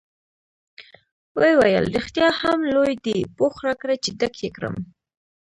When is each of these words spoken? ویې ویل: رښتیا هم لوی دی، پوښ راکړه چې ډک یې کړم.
ویې 1.37 1.53
ویل: 1.59 1.85
رښتیا 1.95 2.27
هم 2.41 2.59
لوی 2.73 2.93
دی، 3.05 3.17
پوښ 3.37 3.53
راکړه 3.67 3.95
چې 4.03 4.09
ډک 4.19 4.35
یې 4.43 4.49
کړم. 4.55 4.75